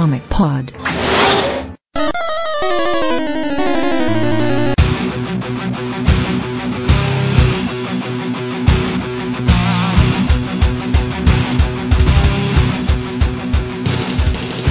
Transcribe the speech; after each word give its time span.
Comic 0.00 0.22
Pod. 0.30 0.72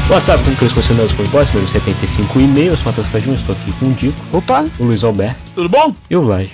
WhatsApp, 0.10 0.44
como 0.44 0.56
que 0.56 0.64
eles 0.64 0.74
conheceram 0.74 1.06
os 1.06 1.14
Comic 1.14 1.54
número 1.54 1.72
75 1.72 2.40
e 2.40 2.48
meio, 2.48 2.72
eu 2.72 2.76
sou 2.78 2.86
o 2.86 2.88
Matheus 2.88 3.10
Cadinho, 3.10 3.36
estou 3.36 3.54
aqui 3.54 3.72
com 3.74 3.86
o 3.86 3.94
Dico, 3.94 4.20
Opa! 4.34 4.66
o 4.80 4.84
Luiz 4.86 5.04
Alberto 5.04 5.40
Tudo 5.54 5.70
bom? 5.70 5.94
e 6.10 6.16
o 6.16 6.24
Vlad. 6.24 6.50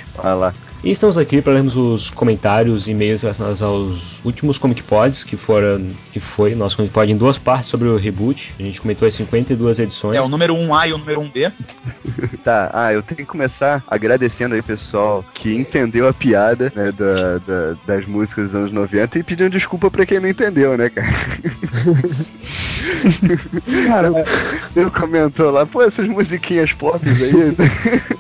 E 0.86 0.92
estamos 0.92 1.18
aqui 1.18 1.42
para 1.42 1.54
lermos 1.54 1.76
os 1.76 2.12
comentários 2.12 2.88
e 2.88 2.92
e-mails 2.92 3.24
relacionados 3.24 3.60
aos 3.60 4.24
últimos 4.24 4.60
Comic 4.60 4.84
Pods, 4.84 5.24
que 5.24 5.36
foram, 5.36 5.88
que 6.14 6.20
foi 6.20 6.54
nosso 6.54 6.78
Comic 6.78 6.94
Pod 6.94 7.12
em 7.12 7.18
duas 7.18 7.40
partes 7.40 7.70
sobre 7.72 7.88
o 7.88 7.98
reboot. 7.98 8.54
A 8.60 8.62
gente 8.62 8.80
comentou 8.80 9.08
as 9.08 9.16
52 9.16 9.80
edições. 9.80 10.16
É 10.16 10.22
o 10.22 10.30
número 10.30 10.54
1A 10.54 10.90
e 10.90 10.94
o 10.94 11.00
número 11.00 11.22
1B. 11.22 11.52
Tá, 12.46 12.70
ah, 12.72 12.94
eu 12.94 13.02
tenho 13.02 13.18
que 13.18 13.26
começar 13.26 13.84
agradecendo 13.88 14.54
aí, 14.54 14.62
pessoal, 14.62 15.26
que 15.34 15.56
entendeu 15.56 16.08
a 16.08 16.14
piada, 16.14 16.72
né, 16.76 16.92
da, 16.92 17.40
da- 17.40 17.76
das 17.88 18.06
músicas 18.06 18.46
dos 18.46 18.56
anos 18.56 18.72
90 18.72 19.18
e 19.18 19.24
pedindo 19.24 19.50
desculpa 19.50 19.90
pra 19.90 20.06
quem 20.06 20.20
não 20.20 20.30
entendeu, 20.30 20.78
né, 20.78 20.90
cara? 20.90 21.08
Cara, 23.88 24.10
Ele 24.76 24.92
comentou 24.92 25.50
lá, 25.50 25.66
pô, 25.66 25.82
essas 25.82 26.08
musiquinhas 26.08 26.72
pop 26.74 27.00
aí. 27.04 27.56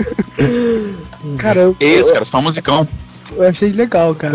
cara, 1.38 1.62
eu, 1.62 1.76
Que 1.76 1.86
isso, 1.86 2.14
cara, 2.14 2.26
só 2.26 2.42
musicão. 2.42 2.88
eu 3.36 3.44
achei 3.44 3.72
legal, 3.72 4.14
cara. 4.16 4.34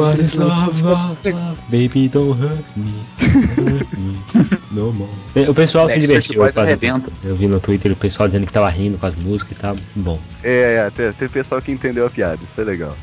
Baby, 1.68 2.08
don't 2.08 2.40
hurt 2.40 2.64
me, 2.76 2.94
hurt 3.20 3.88
me 3.98 4.18
no 4.70 4.92
more. 4.92 5.10
O 5.48 5.54
pessoal 5.54 5.88
se 5.88 5.98
divertiu. 6.00 6.42
Arrebenta. 6.42 7.10
Eu 7.24 7.36
vi 7.36 7.46
no 7.46 7.60
Twitter 7.60 7.92
o 7.92 7.96
pessoal 7.96 8.28
dizendo 8.28 8.46
que 8.46 8.52
tava 8.52 8.68
rindo 8.70 8.98
com 8.98 9.06
as 9.06 9.16
músicas 9.16 9.56
e 9.56 9.60
tal. 9.60 9.76
Bom. 9.94 10.18
é, 10.42 10.86
é, 10.86 10.90
teve, 10.90 11.12
teve 11.14 11.32
pessoal 11.32 11.60
que 11.60 11.72
entendeu 11.72 12.06
a 12.06 12.10
piada, 12.10 12.38
isso 12.42 12.54
foi 12.54 12.64
legal. 12.64 12.96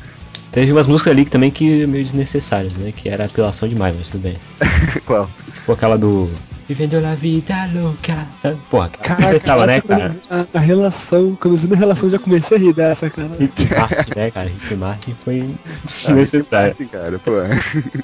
Teve 0.52 0.72
umas 0.72 0.86
músicas 0.86 1.12
ali 1.12 1.24
que 1.24 1.30
também 1.30 1.50
que 1.50 1.86
meio 1.86 2.04
desnecessárias, 2.04 2.72
né? 2.74 2.92
Que 2.92 3.08
era 3.08 3.26
apelação 3.26 3.68
demais, 3.68 3.94
mas 3.96 4.08
tudo 4.08 4.22
bem. 4.22 4.36
Qual? 5.04 5.28
Tipo 5.54 5.72
aquela 5.72 5.98
do. 5.98 6.30
Vivendo 6.66 6.96
a 6.96 7.14
vida 7.14 7.54
louca. 7.72 8.26
Sabe? 8.38 8.58
Porra, 8.70 8.90
cara. 8.90 9.30
Pensava, 9.30 9.66
né, 9.66 9.80
cara? 9.80 10.16
eu 10.30 10.36
A, 10.36 10.58
a 10.58 10.60
relação, 10.60 11.36
quando 11.40 11.54
eu 11.54 11.58
vi 11.58 11.68
na 11.68 11.76
relação, 11.76 12.08
eu 12.08 12.12
já 12.12 12.18
comecei 12.18 12.56
a 12.56 12.60
rir 12.60 12.74
dessa, 12.74 13.08
cara. 13.08 13.30
Rick 13.38 13.74
Martin, 13.74 14.10
né, 14.16 14.30
cara? 14.30 14.48
Rick 14.48 14.74
Martin 14.74 15.16
foi 15.24 15.54
desnecessário. 15.84 16.72
Assim, 16.72 16.86
cara, 16.86 17.18
pô. 17.18 17.32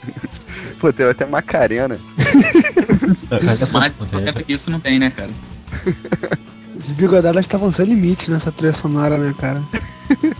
pô, 0.81 0.93
teve 0.93 1.11
até 1.11 1.27
Macarena. 1.27 1.99
Mas 3.31 4.11
comenta 4.11 4.43
que 4.43 4.53
isso 4.53 4.71
não 4.71 4.81
tem, 4.81 4.99
né, 4.99 5.11
cara? 5.11 5.31
Os 6.75 6.91
bigodadas 6.91 7.45
estavam 7.45 7.71
sem 7.71 7.87
limite 7.87 8.31
nessa 8.31 8.51
trilha 8.51 8.73
sonora, 8.73 9.17
né, 9.17 9.35
cara? 9.39 9.63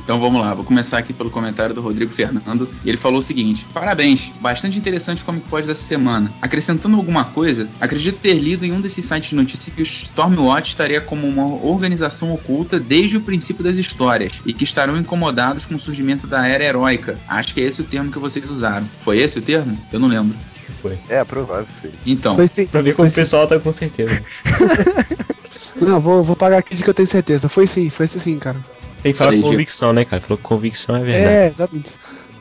Então 0.03 0.21
vamos 0.21 0.41
lá, 0.41 0.53
vou 0.55 0.65
começar 0.65 0.99
aqui 0.99 1.13
pelo 1.13 1.31
comentário 1.31 1.75
do 1.75 1.81
Rodrigo 1.81 2.13
Fernando. 2.13 2.69
E 2.85 2.89
ele 2.89 2.99
falou 2.99 3.21
o 3.21 3.23
seguinte: 3.23 3.67
Parabéns, 3.73 4.21
bastante 4.41 4.79
interessante 4.79 5.23
o 5.23 5.25
Comic 5.25 5.49
Pod 5.49 5.67
dessa 5.67 5.83
semana. 5.83 6.31
Acrescentando 6.41 6.97
alguma 6.97 7.25
coisa, 7.25 7.69
acredito 7.81 8.19
ter 8.21 8.35
lido 8.35 8.65
em 8.65 8.73
um 8.73 8.81
desses 8.81 9.07
sites 9.07 9.31
de 9.31 9.37
notícias 9.37 9.75
que 9.75 9.83
o 9.83 9.85
Stormwatch 9.85 10.71
estaria 10.71 11.01
como 11.01 11.27
uma 11.27 11.47
organização 11.47 12.33
oculta 12.33 12.79
desde 12.79 13.17
o 13.17 13.21
princípio 13.21 13.65
das 13.65 13.77
histórias 13.77 14.33
e 14.45 14.53
que 14.53 14.65
estarão 14.65 14.97
incomodados 14.97 15.65
com 15.65 15.75
o 15.75 15.81
surgimento 15.81 16.27
da 16.27 16.47
era 16.47 16.65
heróica. 16.65 17.19
Acho 17.27 17.55
que 17.55 17.61
é 17.61 17.65
esse 17.65 17.81
o 17.81 17.85
termo 17.85 18.11
que 18.11 18.19
vocês 18.19 18.49
usaram. 18.51 18.87
Foi 19.03 19.19
esse 19.19 19.39
o 19.39 19.43
termo? 19.43 19.79
Eu 19.93 19.99
não 19.99 20.09
lembro. 20.09 20.37
Foi. 20.81 20.99
É, 21.09 21.25
provável 21.25 21.67
que 21.67 21.81
seja. 21.81 21.95
Então, 22.05 22.37
Foi 22.37 22.47
sim. 22.47 22.67
Pra 22.67 22.83
ver 22.83 22.95
como 22.95 23.09
o 23.09 23.13
pessoal 23.13 23.47
tá 23.47 23.59
com 23.59 23.73
certeza. 23.73 24.23
Não, 25.81 26.01
vou, 26.01 26.23
vou 26.23 26.37
pagar 26.37 26.59
aqui 26.59 26.75
de 26.75 26.85
que 26.85 26.91
eu 26.91 26.95
tenho 26.95 27.09
certeza. 27.09 27.49
Foi 27.49 27.67
sim, 27.67 27.91
foi 27.91 28.05
esse 28.05 28.21
sim, 28.21 28.39
cara. 28.39 28.59
Tem 29.05 29.13
que 29.13 29.19
falar 29.19 29.33
com 29.35 29.43
convicção, 29.43 29.93
né, 29.93 30.03
cara? 30.03 30.23
Falou 30.23 30.39
que 30.39 30.45
convicção 30.45 30.97
é 30.97 31.05
verdade. 31.05 31.35
É, 31.35 31.47
exatamente. 31.49 31.91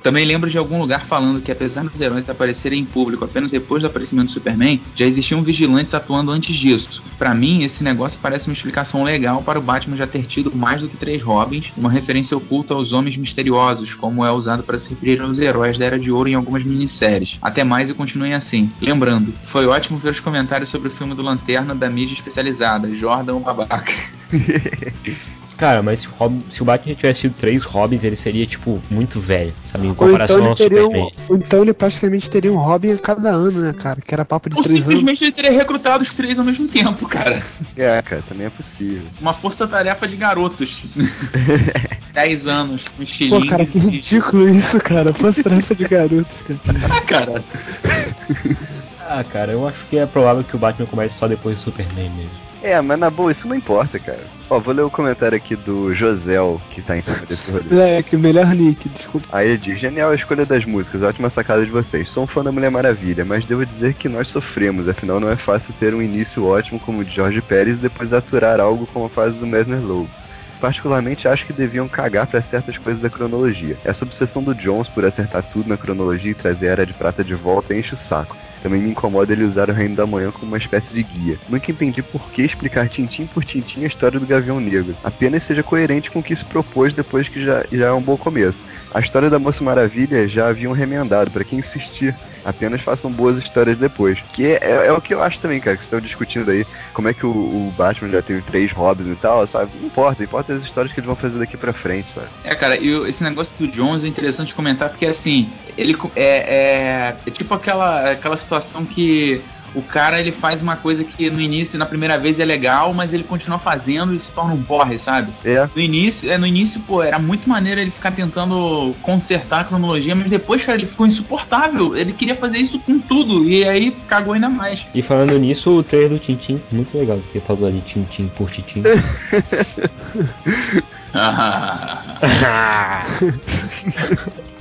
Também 0.02 0.26
lembro 0.26 0.50
de 0.50 0.58
algum 0.58 0.80
lugar 0.80 1.06
falando 1.08 1.42
que 1.42 1.52
apesar 1.52 1.84
dos 1.84 2.00
heróis 2.00 2.30
aparecerem 2.30 2.80
em 2.80 2.86
público 2.86 3.26
apenas 3.26 3.52
depois 3.52 3.82
do 3.82 3.88
aparecimento 3.88 4.28
do 4.28 4.34
Superman, 4.34 4.82
já 4.96 5.06
existiam 5.06 5.42
vigilantes 5.42 5.94
atuando 5.94 6.32
antes 6.32 6.56
disso. 6.58 7.04
Pra 7.18 7.34
mim, 7.34 7.64
esse 7.64 7.84
negócio 7.84 8.18
parece 8.22 8.48
uma 8.48 8.54
explicação 8.54 9.04
legal 9.04 9.42
para 9.42 9.60
o 9.60 9.62
Batman 9.62 9.98
já 9.98 10.08
ter 10.08 10.24
tido 10.24 10.56
mais 10.56 10.82
do 10.82 10.88
que 10.88 10.96
três 10.96 11.22
Robins, 11.22 11.72
uma 11.76 11.92
referência 11.92 12.36
oculta 12.36 12.74
aos 12.74 12.94
homens 12.94 13.18
misteriosos, 13.18 13.94
como 13.94 14.26
é 14.26 14.32
usado 14.32 14.64
para 14.64 14.80
se 14.80 14.90
referir 14.90 15.22
aos 15.22 15.38
heróis 15.38 15.78
da 15.78 15.86
Era 15.86 16.00
de 16.00 16.12
Ouro 16.12 16.30
em 16.30 16.36
algumas 16.36 16.64
minisséries. 16.64 17.38
Até 17.42 17.66
mais 17.66 17.90
e 17.90 17.94
continuem 17.94 18.34
assim. 18.34 18.72
Lembrando, 18.82 19.34
foi 19.48 19.66
ótimo 19.68 20.00
ver 20.00 20.12
os 20.12 20.20
comentários 20.22 20.70
sobre 20.70 20.88
o 20.88 20.92
filme 20.92 21.14
do 21.14 21.22
Lanterna 21.22 21.76
da 21.76 21.90
mídia 21.90 22.14
especializada, 22.14 22.90
Jordan 22.94 23.36
o 23.36 23.40
Babaca. 23.42 23.94
Cara, 25.64 25.82
mas 25.82 26.02
se 26.02 26.08
o, 26.10 26.12
Rob- 26.20 26.42
se 26.50 26.62
o 26.62 26.66
Batman 26.66 26.94
tivesse 26.94 27.22
tido 27.22 27.36
três 27.36 27.64
Robins, 27.64 28.04
ele 28.04 28.18
seria, 28.18 28.46
tipo, 28.46 28.82
muito 28.92 29.18
velho, 29.18 29.54
sabe? 29.64 29.86
Em 29.88 29.92
Ou 29.92 29.96
comparação 29.96 30.36
então, 30.40 30.48
ao 30.48 30.52
um, 30.54 30.58
Superman. 30.58 31.12
ou 31.30 31.38
então 31.38 31.62
ele 31.62 31.72
praticamente 31.72 32.30
teria 32.30 32.52
um 32.52 32.58
Robin 32.58 32.92
a 32.92 32.98
cada 32.98 33.30
ano, 33.30 33.62
né, 33.62 33.72
cara? 33.72 34.02
Que 34.06 34.14
era 34.14 34.26
papo 34.26 34.50
de 34.50 34.58
Ou 34.58 34.64
três 34.64 34.80
anos. 34.80 34.92
simplesmente 34.94 35.24
ele 35.24 35.32
teria 35.32 35.52
recrutado 35.54 36.04
os 36.04 36.12
três 36.12 36.38
ao 36.38 36.44
mesmo 36.44 36.68
tempo, 36.68 37.08
cara. 37.08 37.42
É, 37.78 38.02
cara, 38.02 38.22
também 38.28 38.48
é 38.48 38.50
possível. 38.50 39.04
Uma 39.22 39.34
força-tarefa 39.34 40.06
de 40.06 40.18
garotos. 40.18 40.84
10 42.14 42.46
anos, 42.46 42.82
um 43.00 43.04
estilingue. 43.04 43.46
Pô, 43.46 43.50
cara, 43.50 43.66
que 43.66 43.80
ridículo 43.80 44.50
isso, 44.50 44.78
cara. 44.82 45.14
Fosse 45.14 45.42
tarefa 45.44 45.74
de 45.74 45.88
garotos, 45.88 46.38
cara. 46.46 46.60
Ah, 46.92 47.02
cara. 47.02 47.44
Ah, 49.06 49.24
cara, 49.24 49.52
eu 49.52 49.68
acho 49.68 49.86
que 49.88 49.98
é 49.98 50.06
provável 50.06 50.44
que 50.44 50.56
o 50.56 50.60
Batman 50.60 50.86
comece 50.86 51.16
só 51.16 51.28
depois 51.28 51.58
do 51.58 51.62
Superman 51.62 52.10
mesmo. 52.12 52.44
É, 52.64 52.80
mas 52.80 52.98
na 52.98 53.10
boa, 53.10 53.30
isso 53.30 53.46
não 53.46 53.58
importa, 53.58 54.00
cara. 54.00 54.24
Ó, 54.50 54.58
vou 54.58 54.74
ler 54.74 54.84
o 54.84 54.90
comentário 54.90 55.36
aqui 55.36 55.54
do 55.54 55.94
Josel, 55.94 56.62
que 56.70 56.82
tá 56.82 56.98
em 56.98 57.02
cima 57.02 57.20
desse 57.28 57.52
rodeio. 57.52 57.82
É, 57.82 58.02
que 58.02 58.16
o 58.16 58.20
melhor 58.20 58.48
nick, 58.56 58.88
desculpa. 58.88 59.28
Aí 59.34 59.50
ele 59.50 59.58
diz, 59.58 59.80
genial 59.80 60.12
a 60.12 60.16
escolha 60.16 60.46
das 60.46 60.64
músicas, 60.64 61.02
ótima 61.02 61.30
sacada 61.30 61.66
de 61.66 61.72
vocês. 61.72 62.10
Sou 62.10 62.24
um 62.24 62.28
fã 62.28 62.42
da 62.42 62.54
Mulher 62.54 62.72
Maravilha, 62.72 63.26
mas 63.26 63.46
devo 63.46 63.66
dizer 63.66 63.96
que 63.96 64.08
nós 64.08 64.30
sofremos, 64.30 64.88
afinal 64.88 65.20
não 65.20 65.30
é 65.30 65.36
fácil 65.36 65.74
ter 65.78 65.94
um 65.94 66.02
início 66.02 66.46
ótimo 66.46 66.80
como 66.80 67.02
o 67.02 67.06
de 67.06 67.14
Jorge 67.14 67.42
Pérez 67.42 67.76
e 67.78 67.82
depois 67.82 68.14
aturar 68.14 68.62
algo 68.62 68.88
como 68.94 69.08
a 69.08 69.10
fase 69.10 69.36
do 69.38 69.46
Mesner 69.46 69.84
Lopes. 69.84 70.24
Particularmente 70.62 71.28
acho 71.28 71.46
que 71.46 71.52
deviam 71.52 71.90
cagar 71.90 72.26
pra 72.26 72.42
certas 72.42 72.78
coisas 72.78 73.02
da 73.02 73.10
cronologia. 73.10 73.78
Essa 73.84 74.06
obsessão 74.06 74.42
do 74.42 74.56
Jones 74.56 74.88
por 74.88 75.04
acertar 75.04 75.44
tudo 75.44 75.68
na 75.68 75.76
cronologia 75.76 76.32
e 76.32 76.36
trazer 76.36 76.70
a 76.70 76.72
Era 76.72 76.86
de 76.86 76.94
Prata 76.94 77.22
de 77.22 77.34
volta 77.34 77.76
enche 77.76 77.94
o 77.94 77.98
saco. 77.98 78.38
Também 78.64 78.82
me 78.82 78.92
incomoda 78.92 79.34
ele 79.34 79.44
usar 79.44 79.70
o 79.70 79.74
Reino 79.74 79.94
da 79.94 80.08
Manhã 80.08 80.32
como 80.32 80.46
uma 80.46 80.58
espécie 80.58 80.94
de 80.94 81.04
guia. 81.04 81.38
Nunca 81.50 81.70
entendi 81.70 82.02
por 82.02 82.32
que 82.32 82.42
explicar 82.44 82.88
tintim 82.88 83.28
por 83.28 83.44
tintim 83.44 83.84
a 83.84 83.88
história 83.88 84.18
do 84.18 84.26
Gavião 84.26 84.58
Negro. 84.62 84.96
Apenas 85.04 85.44
seja 85.44 85.62
coerente 85.62 86.10
com 86.10 86.20
o 86.20 86.24
que 86.24 86.34
se 86.34 86.46
propôs 86.46 86.94
depois 86.94 87.28
que 87.28 87.44
já, 87.44 87.66
já 87.70 87.88
é 87.88 87.92
um 87.92 88.02
bom 88.02 88.16
começo. 88.16 88.64
A 88.94 89.02
história 89.02 89.30
da 89.30 89.38
Moça 89.38 89.62
Maravilha 89.62 90.30
já 90.30 90.48
haviam 90.48 90.72
remendado, 90.72 91.30
pra 91.30 91.44
quem 91.44 91.60
insistir. 91.60 92.16
Apenas 92.46 92.82
façam 92.82 93.12
boas 93.12 93.38
histórias 93.38 93.78
depois. 93.78 94.20
Que 94.34 94.46
é, 94.48 94.60
é- 94.62 94.88
é 94.88 94.92
o 94.92 95.02
que 95.02 95.14
eu 95.14 95.22
acho 95.24 95.40
também, 95.40 95.60
cara, 95.60 95.76
que 95.78 95.84
vocês 95.84 95.88
estão 95.88 96.00
discutindo 96.02 96.50
aí. 96.52 96.66
Como 96.94 97.08
é 97.08 97.14
que 97.14 97.26
o, 97.26 97.30
o 97.30 97.74
Batman 97.78 98.10
já 98.10 98.22
teve 98.22 98.42
três 98.42 98.72
Robins 98.72 99.08
e 99.08 99.16
tal, 99.16 99.46
sabe? 99.48 99.72
Não 99.80 99.88
importa, 99.88 100.24
importa 100.24 100.54
as 100.54 100.64
histórias 100.64 100.94
que 100.94 101.00
eles 101.00 101.08
vão 101.08 101.16
fazer 101.16 101.38
daqui 101.40 101.58
pra 101.58 101.74
frente, 101.74 102.08
sabe? 102.14 102.28
É, 102.44 102.56
cara, 102.56 102.78
e 102.78 102.90
esse 103.10 103.24
negócio 103.24 103.54
do 103.58 103.68
Jones 103.68 104.04
é 104.04 104.08
interessante 104.08 104.54
comentar 104.54 104.90
porque 104.90 105.06
assim, 105.06 105.50
ele 105.78 105.96
é, 106.16 106.24
é, 106.26 107.16
é 107.26 107.32
tipo 107.32 107.54
aquela, 107.54 108.12
aquela 108.12 108.38
situação 108.38 108.86
que 108.86 109.42
o 109.76 109.82
cara 109.82 110.20
ele 110.20 110.32
faz 110.32 110.62
uma 110.62 110.76
coisa 110.76 111.04
que 111.04 111.30
no 111.30 111.42
início, 111.42 111.78
na 111.78 111.86
primeira 111.86 112.18
vez 112.18 112.40
é 112.40 112.46
legal, 112.46 112.94
mas 112.94 113.14
ele 113.14 113.24
continua 113.24 113.60
fazendo 113.60 114.14
e 114.14 114.20
se 114.20 114.32
torna 114.32 114.54
um 114.54 114.62
porre, 114.62 115.00
sabe? 115.00 115.32
É, 115.44 115.68
No 115.76 115.82
início, 115.82 116.32
é, 116.32 116.38
no 116.38 116.46
início, 116.46 116.80
pô, 116.82 117.04
era 117.04 117.20
muito 117.20 117.50
maneiro 117.50 117.82
ele 117.82 117.92
ficar 117.92 118.12
tentando 118.12 118.96
consertar 119.02 119.62
a 119.62 119.64
cronologia, 119.64 120.16
mas 120.16 120.30
depois, 120.30 120.64
cara, 120.64 120.78
ele 120.78 120.88
ficou 120.88 121.08
insuportável. 121.08 121.96
Ele 121.96 122.14
queria 122.14 122.36
fazer 122.36 122.58
isso 122.58 122.80
com 122.80 123.00
tudo, 123.00 123.50
e 123.50 123.68
aí 123.68 123.92
cagou 124.08 124.34
ainda 124.34 124.50
mais. 124.50 124.86
E 124.94 125.02
falando 125.02 125.38
nisso, 125.38 125.78
o 125.78 125.84
trailer 125.84 126.10
do 126.10 126.20
Tintin, 126.20 126.62
muito 126.72 126.98
legal, 126.98 127.18
porque 127.18 127.40
falou 127.40 127.68
ali 127.68 127.82
Tintin 127.82 128.28
por 128.36 128.50
Tintin. 128.50 128.84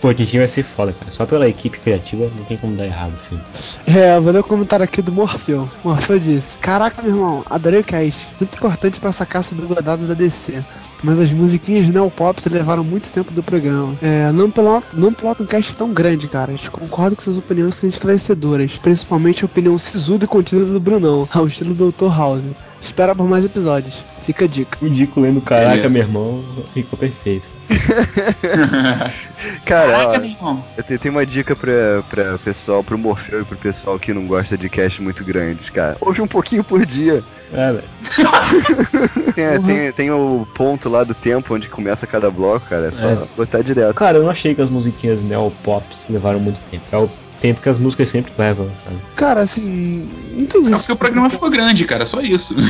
Pô, 0.00 0.14
Tintin 0.14 0.38
vai 0.38 0.48
ser 0.48 0.62
foda, 0.62 0.92
cara. 0.92 1.10
Só 1.10 1.26
pela 1.26 1.48
equipe 1.48 1.78
criativa 1.78 2.30
não 2.36 2.44
tem 2.44 2.56
como 2.56 2.76
dar 2.76 2.86
errado 2.86 3.14
o 3.14 3.18
filme. 3.18 3.44
É, 3.86 4.18
vou 4.18 4.32
ler 4.32 4.40
o 4.40 4.44
comentário 4.44 4.84
aqui 4.84 5.02
do 5.02 5.12
Morfeu. 5.12 5.68
Morfeu 5.84 6.18
disse: 6.18 6.56
Caraca, 6.58 7.02
meu 7.02 7.12
irmão, 7.12 7.44
adorei 7.48 7.80
o 7.80 7.84
cast. 7.84 8.26
Muito 8.40 8.56
importante 8.56 8.98
pra 9.00 9.12
sacar 9.12 9.44
sobre 9.44 9.64
o 9.64 9.68
godado 9.68 10.06
da 10.06 10.14
DC. 10.14 10.62
Mas 11.02 11.18
as 11.18 11.30
musiquinhas 11.30 11.88
neopops 11.88 12.44
levaram 12.46 12.84
muito 12.84 13.10
tempo 13.10 13.32
do 13.32 13.42
programa. 13.42 13.94
É, 14.02 14.30
não 14.32 14.50
pelo, 14.50 14.82
não 14.92 15.12
pilota 15.12 15.42
um 15.42 15.46
cast 15.46 15.74
tão 15.74 15.92
grande, 15.92 16.28
cara. 16.28 16.54
Concordo 16.70 17.16
que 17.16 17.22
suas 17.22 17.38
opiniões 17.38 17.74
são 17.74 17.88
esclarecedoras. 17.88 18.76
Principalmente 18.76 19.42
a 19.42 19.46
opinião 19.46 19.78
sisuda 19.78 20.24
e 20.24 20.28
contida 20.28 20.64
do 20.64 20.80
Brunão, 20.80 21.28
ao 21.32 21.46
estilo 21.46 21.74
do 21.74 21.90
Dr. 21.90 22.14
House. 22.14 22.42
Espera 22.82 23.14
por 23.14 23.26
mais 23.26 23.44
episódios. 23.44 24.02
Fica 24.22 24.44
a 24.44 24.48
dica. 24.48 24.78
O 24.84 24.88
Dico 24.88 25.20
lendo 25.20 25.40
Caraca, 25.40 25.70
Beleza. 25.70 25.88
meu 25.88 26.02
irmão, 26.02 26.44
ficou 26.74 26.98
perfeito. 26.98 27.59
Cara, 29.64 29.92
Caraca, 29.92 30.36
ó, 30.40 30.56
eu 30.76 30.82
tenho, 30.84 30.98
tenho 31.00 31.14
uma 31.14 31.24
dica 31.26 31.54
pra, 31.56 32.02
pra 32.08 32.38
pessoal, 32.38 32.82
pro 32.82 32.98
Morfeu 32.98 33.42
e 33.42 33.44
pro 33.44 33.56
pessoal 33.56 33.98
que 33.98 34.12
não 34.12 34.26
gosta 34.26 34.56
de 34.58 34.68
cast 34.68 35.00
muito 35.02 35.24
grandes, 35.24 35.70
cara. 35.70 35.96
Ouve 36.00 36.20
um 36.20 36.26
pouquinho 36.26 36.64
por 36.64 36.84
dia. 36.84 37.22
É, 37.52 37.72
velho. 37.72 37.84
Tem, 39.34 39.46
Uhum. 39.56 39.62
tem, 39.62 39.92
tem 39.92 40.10
o 40.10 40.46
ponto 40.54 40.88
lá 40.88 41.02
do 41.04 41.14
tempo 41.14 41.54
onde 41.54 41.68
começa 41.68 42.06
cada 42.06 42.30
bloco, 42.30 42.66
cara. 42.68 42.88
É 42.88 42.90
só 42.90 43.06
É. 43.08 43.18
botar 43.36 43.62
direto. 43.62 43.94
Cara, 43.94 44.18
eu 44.18 44.22
não 44.24 44.30
achei 44.30 44.54
que 44.54 44.60
as 44.60 44.70
musiquinhas 44.70 45.22
neopops 45.22 46.06
levaram 46.08 46.38
muito 46.40 46.60
tempo. 46.70 46.84
É 46.92 46.96
o 46.96 47.10
tempo 47.40 47.60
que 47.60 47.68
as 47.68 47.78
músicas 47.78 48.08
sempre 48.10 48.32
levam, 48.38 48.68
sabe? 48.84 48.96
Cara, 49.16 49.40
assim. 49.42 50.08
Não 50.32 50.46
tem 50.46 50.60
É 50.60 50.64
isso. 50.70 50.78
porque 50.78 50.92
o 50.92 50.96
programa 50.96 51.30
ficou 51.30 51.50
grande, 51.50 51.84
cara, 51.84 52.06
só 52.06 52.20
isso. 52.20 52.54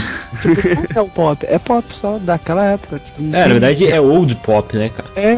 É 0.95 1.01
o 1.01 1.09
pop. 1.09 1.45
É 1.49 1.59
pop 1.59 1.85
só 1.95 2.19
daquela 2.19 2.65
época. 2.65 2.99
Tipo, 2.99 3.23
É, 3.23 3.41
na 3.43 3.49
verdade 3.49 3.87
é 3.87 4.01
old 4.01 4.35
pop, 4.37 4.77
né, 4.77 4.89
cara? 4.89 5.09
É. 5.17 5.35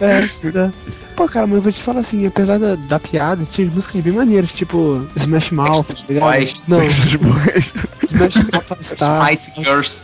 é, 0.00 0.24
é. 0.58 0.70
Pô, 1.16 1.26
cara, 1.26 1.46
mas 1.48 1.56
eu 1.56 1.62
vou 1.62 1.72
te 1.72 1.82
falar 1.82 2.00
assim, 2.00 2.26
apesar 2.26 2.58
da, 2.58 2.76
da 2.76 2.98
piada, 3.00 3.44
tinha 3.50 3.68
músicas 3.68 4.00
bem 4.02 4.12
maneiras, 4.12 4.52
tipo 4.52 5.04
Smash 5.16 5.50
Mouth, 5.50 5.86
tá 5.88 5.94
ligado? 6.08 6.30
Boys. 6.30 6.54
Não, 6.68 6.84
Smash 6.86 8.36
Mouth 8.36 8.82
Star. 8.82 9.26
Spice 9.32 9.50
Girls. 9.56 9.96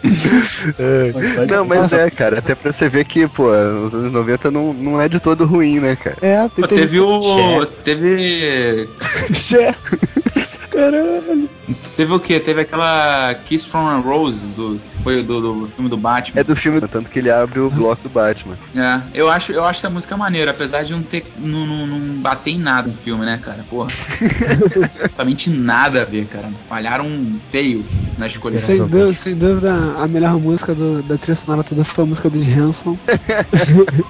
É. 0.76 1.46
Não, 1.46 1.64
mas 1.64 1.92
é, 1.92 2.10
cara, 2.10 2.40
até 2.40 2.56
pra 2.56 2.72
você 2.72 2.88
ver 2.88 3.04
que, 3.04 3.28
pô, 3.28 3.44
os 3.44 3.94
anos 3.94 4.12
90 4.12 4.50
não, 4.50 4.74
não 4.74 5.00
é 5.00 5.08
de 5.08 5.20
todo 5.20 5.46
ruim, 5.46 5.78
né, 5.78 5.94
cara? 5.94 6.16
É, 6.20 6.48
tem, 6.48 6.66
tem... 6.66 6.78
teve 6.78 6.98
o. 6.98 7.20
Cher. 7.24 7.66
Teve. 7.84 8.88
Caralho. 10.70 11.48
Teve 11.96 12.12
o 12.12 12.20
quê? 12.20 12.40
Teve 12.40 12.62
aquela 12.62 13.34
Kiss 13.46 13.66
from 13.68 13.86
a 13.86 13.96
Rose, 13.98 14.44
do, 14.56 14.78
que 14.78 15.02
foi 15.02 15.22
do, 15.22 15.40
do 15.40 15.66
filme 15.68 15.88
do 15.88 15.96
Batman. 15.96 16.40
É 16.40 16.44
do 16.44 16.56
filme, 16.56 16.80
tanto 16.80 17.08
que 17.08 17.18
ele 17.18 17.30
abre 17.30 17.60
o 17.60 17.70
bloco 17.70 18.02
do 18.02 18.08
Batman. 18.08 18.56
É, 18.74 19.00
eu 19.14 19.28
acho, 19.28 19.52
eu 19.52 19.64
acho 19.64 19.78
essa 19.78 19.90
música 19.90 20.16
maneira, 20.16 20.50
apesar 20.50 20.82
de 20.82 20.92
não 20.92 21.02
ter. 21.02 21.24
não, 21.38 21.64
não, 21.64 21.86
não 21.86 21.98
bater 22.20 22.50
em 22.50 22.58
nada 22.58 22.88
no 22.88 22.94
filme, 22.94 23.24
né, 23.24 23.38
cara? 23.42 23.64
Porra. 23.68 23.88
Absolutamente 25.14 25.50
nada 25.50 26.02
a 26.02 26.04
ver, 26.04 26.26
cara. 26.26 26.48
Falharam 26.68 27.06
feio 27.50 27.84
na 28.18 28.26
escolha. 28.26 28.56
Será? 28.56 28.66
Sem 28.66 28.78
dúvida, 28.78 29.12
sem 29.12 29.34
dúvida, 29.34 29.74
a 29.96 30.08
melhor 30.08 30.38
música 30.38 30.74
do, 30.74 31.02
da 31.02 31.16
trilha 31.16 31.36
sonora 31.36 31.62
toda 31.62 31.84
foi 31.84 32.04
a 32.04 32.06
música 32.06 32.30
dos 32.30 32.46
Hanson. 32.46 32.96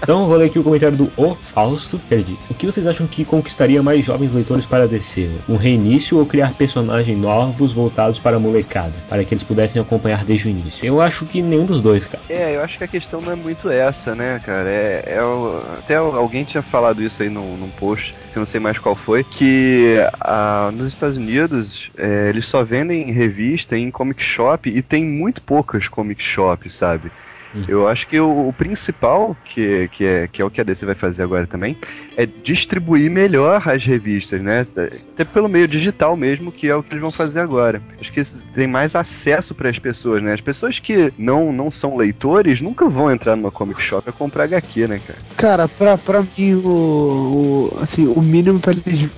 Então 0.03 0.23
eu 0.23 0.29
vou 0.29 0.37
ler 0.37 0.47
aqui 0.47 0.59
o 0.59 0.63
comentário 0.63 0.97
do 0.97 1.11
O 1.17 1.35
Fausto, 1.35 1.99
que 2.09 2.15
ele 2.15 2.25
diz: 2.25 2.51
O 2.51 2.55
que 2.55 2.67
vocês 2.67 2.87
acham 2.87 3.07
que 3.07 3.25
conquistaria 3.25 3.83
mais 3.83 4.05
jovens 4.05 4.33
leitores 4.33 4.67
para 4.67 4.87
DC? 4.87 5.31
Um 5.49 5.57
reinício 5.57 6.19
ou 6.19 6.27
criar 6.27 6.53
personagens 6.55 7.17
novos 7.19 7.74
voltados 7.75 8.19
para 8.19 8.37
a 8.37 8.41
molecada, 8.41 8.93
para 9.09 9.25
que 9.25 9.35
eles 9.35 9.43
pudessem 9.43 9.81
acompanhar 9.83 10.25
desde 10.25 10.49
o 10.49 10.51
início? 10.51 10.87
Eu 10.87 11.01
acho 11.01 11.27
que 11.27 11.43
nenhum 11.43 11.67
dos 11.67 11.81
dois, 11.81 12.07
cara. 12.07 12.23
É, 12.31 12.57
eu 12.57 12.63
acho 12.63 12.79
que 12.79 12.85
a 12.85 12.89
questão 12.89 13.21
não 13.21 13.33
é 13.33 13.37
muito 13.37 13.69
essa, 13.69 14.15
né, 14.15 14.41
cara? 14.45 14.71
É, 14.71 15.05
é 15.07 15.23
o- 15.23 15.63
até 15.79 15.97
alguém 15.97 16.45
tinha 16.45 16.63
falado 16.63 17.03
isso 17.03 17.23
aí 17.23 17.29
num, 17.29 17.57
num 17.57 17.69
post, 17.71 18.15
que 18.33 18.39
eu 18.39 18.41
não 18.41 18.47
sei 18.47 18.61
mais 18.61 18.79
qual 18.79 18.95
foi, 18.97 19.25
que 19.25 19.97
ah, 20.21 20.71
nos 20.73 20.89
Estados 20.89 21.17
Unidos 21.19 21.91
é, 21.99 22.29
eles 22.31 22.47
só 22.47 22.63
vendem 22.65 23.13
revista 23.13 23.77
em 23.77 23.91
comic 23.91 24.23
shop 24.23 24.71
e 24.71 24.81
tem 24.81 25.05
muito 25.05 25.43
poucas 25.43 25.89
comic 25.89 26.23
shops, 26.23 26.75
sabe? 26.75 27.11
Uhum. 27.55 27.65
Eu 27.69 27.89
acho 27.89 28.07
que 28.07 28.19
o, 28.19 28.49
o 28.49 28.53
principal, 28.53 29.37
que, 29.45 29.89
que, 29.93 30.05
é, 30.05 30.27
que 30.27 30.43
é 30.43 30.45
o 30.45 30.51
que 30.51 30.61
a 30.61 30.65
DC 30.65 30.85
vai 30.85 30.95
fazer 30.95 31.23
agora 31.23 31.47
também, 31.47 31.77
é 32.17 32.27
distribuir 32.27 33.11
melhor 33.11 33.63
as 33.67 33.85
revistas, 33.85 34.41
né? 34.41 34.67
Até 35.15 35.25
pelo 35.25 35.49
meio 35.49 35.69
digital 35.69 36.17
mesmo, 36.17 36.51
que 36.51 36.69
é 36.69 36.75
o 36.75 36.83
que 36.83 36.93
eles 36.93 37.03
vão 37.03 37.13
fazer 37.13 37.41
agora. 37.41 37.81
Acho 38.01 38.13
que 38.13 38.23
tem 38.55 38.67
mais 38.67 38.95
acesso 38.95 39.55
para 39.55 39.69
as 39.69 39.79
pessoas, 39.79 40.23
né? 40.23 40.33
As 40.33 40.41
pessoas 40.41 40.79
que 40.79 41.13
não, 41.17 41.53
não 41.53 41.71
são 41.71 41.97
leitores 41.97 42.61
nunca 42.61 42.89
vão 42.89 43.11
entrar 43.11 43.37
numa 43.37 43.51
comic 43.51 43.81
shop 43.81 44.09
a 44.09 44.13
comprar 44.13 44.45
HQ, 44.45 44.89
né, 44.89 45.01
cara? 45.07 45.19
Cara, 45.37 45.69
pra, 45.69 45.97
pra 45.97 46.23
mim, 46.23 46.55
o, 46.55 47.71
o, 47.71 47.79
assim, 47.81 48.07
o 48.07 48.21
mínimo 48.21 48.59
pra 48.59 48.73
eles 48.73 49.09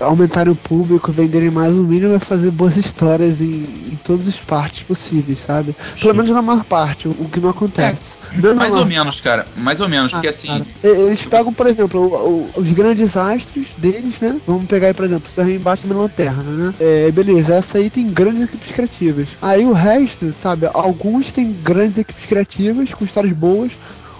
aumentarem 0.00 0.52
o 0.52 0.56
público, 0.56 1.12
venderem 1.12 1.50
mais, 1.50 1.74
o 1.74 1.82
mínimo 1.82 2.14
é 2.14 2.18
fazer 2.18 2.50
boas 2.50 2.76
histórias 2.76 3.40
em, 3.40 3.64
em 3.92 3.98
todas 4.02 4.26
as 4.26 4.36
partes 4.36 4.82
possíveis, 4.82 5.38
sabe? 5.40 5.74
Pelo 6.00 6.12
Sim. 6.12 6.18
menos 6.18 6.30
na 6.30 6.42
maior 6.42 6.64
parte, 6.64 7.08
o, 7.08 7.10
o 7.12 7.28
que 7.28 7.40
não 7.40 7.50
acontece. 7.64 8.10
Não, 8.32 8.54
Mais 8.54 8.72
ou 8.74 8.86
menos, 8.86 9.20
cara. 9.20 9.44
Mais 9.56 9.80
ou 9.80 9.88
menos, 9.88 10.12
porque 10.12 10.28
Ah, 10.28 10.30
assim. 10.30 10.46
cara. 10.46 10.64
E- 10.84 10.86
Eles 10.88 11.22
pegam, 11.24 11.52
por 11.52 11.66
exemplo, 11.66 12.00
o- 12.00 12.28
o- 12.56 12.60
os 12.60 12.72
grandes 12.72 13.16
astros 13.16 13.68
deles, 13.76 14.20
né? 14.20 14.40
Vamos 14.46 14.66
pegar 14.66 14.86
aí, 14.88 14.94
por 14.94 15.04
exemplo, 15.04 15.28
Superman 15.28 15.58
Batman 15.58 15.94
Lanterna, 15.96 16.42
né? 16.42 16.74
É, 16.78 17.10
beleza, 17.10 17.54
essa 17.54 17.78
aí 17.78 17.90
tem 17.90 18.06
grandes 18.06 18.44
equipes 18.44 18.70
criativas. 18.70 19.28
Aí 19.42 19.64
o 19.66 19.72
resto, 19.72 20.32
sabe, 20.40 20.68
alguns 20.72 21.32
têm 21.32 21.52
grandes 21.52 21.98
equipes 21.98 22.26
criativas, 22.26 22.92
com 22.94 23.04
histórias 23.04 23.32
boas. 23.36 23.72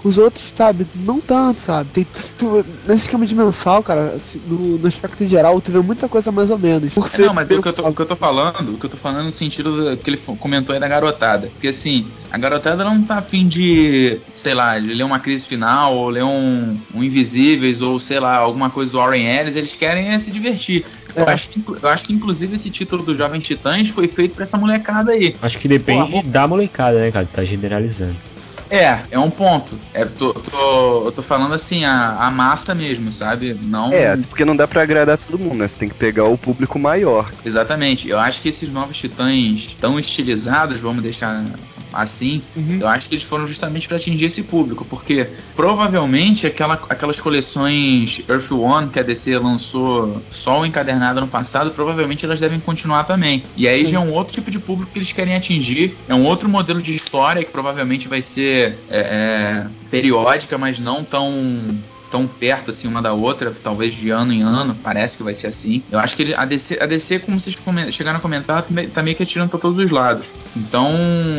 Os 0.03 0.17
outros, 0.17 0.51
sabe, 0.55 0.87
não 0.95 1.21
tanto, 1.21 1.61
sabe? 1.61 1.91
Tem, 1.91 2.07
tu, 2.37 2.65
nesse 2.87 3.03
esquema 3.03 3.25
de 3.25 3.35
mensal, 3.35 3.83
cara, 3.83 4.15
assim, 4.15 4.41
no, 4.43 4.77
no 4.79 4.87
aspecto 4.87 5.27
geral, 5.27 5.61
tu 5.61 5.71
vê 5.71 5.79
muita 5.79 6.09
coisa 6.09 6.31
mais 6.31 6.49
ou 6.49 6.57
menos. 6.57 6.91
Por 6.93 7.05
É, 7.05 7.09
ser 7.09 7.25
Não, 7.27 7.33
mas 7.35 7.45
o 7.45 7.61
que, 7.61 7.67
eu 7.67 7.73
tô, 7.73 7.87
o 7.87 7.93
que 7.95 8.01
eu 8.01 8.05
tô 8.07 8.15
falando, 8.15 8.73
o 8.73 8.79
que 8.79 8.85
eu 8.87 8.89
tô 8.89 8.97
falando 8.97 9.25
no 9.25 9.31
sentido 9.33 9.77
do- 9.95 9.97
que 9.97 10.09
ele 10.09 10.17
comentou 10.17 10.73
aí 10.73 10.79
da 10.79 10.87
garotada. 10.87 11.47
Porque 11.49 11.67
assim, 11.67 12.07
a 12.31 12.37
garotada 12.37 12.83
não 12.83 13.03
tá 13.03 13.19
afim 13.19 13.47
de, 13.47 14.19
sei 14.37 14.55
lá, 14.55 14.79
de 14.79 14.87
ler 14.93 15.03
uma 15.03 15.19
crise 15.19 15.45
final, 15.45 15.95
ou 15.95 16.09
ler 16.09 16.23
um, 16.23 16.75
um 16.93 17.03
Invisíveis, 17.03 17.79
ou 17.79 17.99
sei 17.99 18.19
lá, 18.19 18.37
alguma 18.37 18.71
coisa 18.71 18.91
do 18.91 18.97
Warren 18.97 19.27
Ellis, 19.27 19.55
eles 19.55 19.75
querem 19.75 20.07
é 20.09 20.19
se 20.19 20.31
divertir. 20.31 20.83
Eu, 21.15 21.25
É. 21.25 21.33
acho 21.33 21.49
que, 21.49 21.61
eu 21.67 21.89
acho 21.89 22.07
que 22.07 22.13
inclusive 22.13 22.55
esse 22.55 22.71
título 22.71 23.03
do 23.03 23.15
Jovens 23.15 23.45
Titãs 23.45 23.89
foi 23.89 24.07
feito 24.07 24.33
pra 24.33 24.45
essa 24.45 24.57
molecada 24.57 25.11
aí. 25.11 25.35
Acho 25.41 25.59
que 25.59 25.67
depende 25.67 26.11
Pô, 26.11 26.29
da 26.29 26.47
molecada, 26.47 26.99
né, 26.99 27.11
cara? 27.11 27.27
Tá 27.27 27.43
generalizando. 27.43 28.30
É, 28.71 29.03
é 29.11 29.19
um 29.19 29.29
ponto. 29.29 29.77
É, 29.93 30.05
tô, 30.05 30.33
tô, 30.33 31.05
eu 31.05 31.11
tô 31.11 31.21
falando 31.21 31.53
assim, 31.53 31.83
a, 31.83 32.15
a 32.15 32.31
massa 32.31 32.73
mesmo, 32.73 33.11
sabe? 33.11 33.53
Não. 33.61 33.91
É, 33.91 34.15
porque 34.15 34.45
não 34.45 34.55
dá 34.55 34.65
pra 34.65 34.81
agradar 34.81 35.17
todo 35.17 35.37
mundo, 35.37 35.55
né? 35.55 35.67
Você 35.67 35.77
tem 35.77 35.89
que 35.89 35.95
pegar 35.95 36.23
o 36.23 36.37
público 36.37 36.79
maior. 36.79 37.29
Exatamente. 37.43 38.07
Eu 38.07 38.17
acho 38.17 38.41
que 38.41 38.47
esses 38.47 38.69
novos 38.69 38.97
titãs 38.97 39.75
tão 39.79 39.99
estilizados, 39.99 40.79
vamos 40.79 41.03
deixar 41.03 41.43
assim, 41.93 42.41
Uhum. 42.55 42.77
eu 42.81 42.87
acho 42.87 43.07
que 43.09 43.15
eles 43.15 43.25
foram 43.27 43.47
justamente 43.47 43.87
para 43.87 43.97
atingir 43.97 44.25
esse 44.25 44.41
público, 44.43 44.85
porque 44.85 45.27
provavelmente 45.55 46.45
aquela, 46.45 46.73
aquelas 46.89 47.19
coleções 47.19 48.21
Earth 48.27 48.51
One 48.51 48.89
que 48.89 48.99
a 48.99 49.03
DC 49.03 49.37
lançou 49.37 50.21
só 50.31 50.61
o 50.61 50.65
encadernado 50.65 51.21
no 51.21 51.27
passado, 51.27 51.71
provavelmente 51.71 52.25
elas 52.25 52.39
devem 52.39 52.59
continuar 52.59 53.03
também. 53.05 53.43
E 53.55 53.67
aí 53.67 53.85
Sim. 53.85 53.91
já 53.91 53.97
é 53.97 53.99
um 53.99 54.11
outro 54.11 54.33
tipo 54.33 54.51
de 54.51 54.59
público 54.59 54.91
que 54.91 54.99
eles 54.99 55.11
querem 55.11 55.35
atingir, 55.35 55.95
é 56.07 56.15
um 56.15 56.23
outro 56.25 56.47
modelo 56.49 56.81
de 56.81 56.93
história 56.95 57.43
que 57.43 57.51
provavelmente 57.51 58.07
vai 58.07 58.21
ser 58.21 58.77
é, 58.89 58.99
é, 58.99 59.65
periódica, 59.89 60.57
mas 60.57 60.79
não 60.79 61.03
tão 61.03 61.77
tão 62.11 62.27
perto 62.27 62.71
assim 62.71 62.87
uma 62.87 63.01
da 63.01 63.13
outra, 63.13 63.55
talvez 63.63 63.95
de 63.95 64.09
ano 64.09 64.33
em 64.33 64.43
ano, 64.43 64.75
parece 64.83 65.17
que 65.17 65.23
vai 65.23 65.33
ser 65.33 65.47
assim. 65.47 65.83
Eu 65.89 65.97
acho 65.99 66.15
que 66.15 66.23
ele, 66.23 66.35
a, 66.35 66.45
DC, 66.45 66.77
a 66.79 66.85
DC, 66.85 67.19
como 67.19 67.39
vocês 67.39 67.55
chegaram 67.95 68.19
a 68.19 68.21
comentar, 68.21 68.61
tá 68.63 68.67
tá 68.93 69.01
meio 69.01 69.15
que 69.15 69.23
atirando 69.23 69.49
pra 69.49 69.59
todos 69.59 69.83
os 69.83 69.89
lados. 69.89 70.25
Então, 70.55 70.91